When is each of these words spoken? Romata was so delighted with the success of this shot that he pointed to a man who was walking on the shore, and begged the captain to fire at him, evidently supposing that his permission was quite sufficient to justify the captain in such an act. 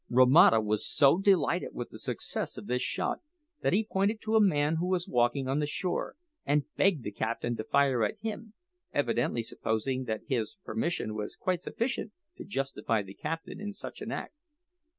Romata 0.09 0.59
was 0.63 0.83
so 0.83 1.19
delighted 1.19 1.75
with 1.75 1.91
the 1.91 1.99
success 1.99 2.57
of 2.57 2.65
this 2.65 2.81
shot 2.81 3.19
that 3.61 3.71
he 3.71 3.83
pointed 3.85 4.19
to 4.21 4.35
a 4.35 4.41
man 4.41 4.77
who 4.77 4.87
was 4.87 5.07
walking 5.07 5.47
on 5.47 5.59
the 5.59 5.67
shore, 5.67 6.15
and 6.43 6.65
begged 6.75 7.03
the 7.03 7.11
captain 7.11 7.55
to 7.55 7.63
fire 7.63 8.03
at 8.03 8.17
him, 8.19 8.53
evidently 8.91 9.43
supposing 9.43 10.05
that 10.05 10.21
his 10.25 10.57
permission 10.65 11.13
was 11.13 11.35
quite 11.35 11.61
sufficient 11.61 12.11
to 12.35 12.43
justify 12.43 13.03
the 13.03 13.13
captain 13.13 13.61
in 13.61 13.73
such 13.73 14.01
an 14.01 14.11
act. 14.11 14.33